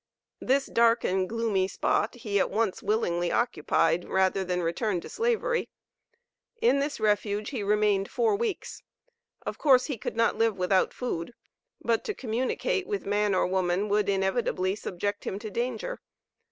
[0.39, 5.69] This dark and gloomy spot he at once willingly occupied rather than return to Slavery.
[6.59, 8.81] In this refuge he remained four weeks.
[9.45, 11.35] Of course he could not live without food;
[11.83, 15.99] but to communicate with man or woman would inevitably subject him to danger.